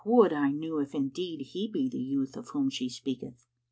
[0.03, 3.45] Would I knew if indeed he be the youth of whom she speaketh?"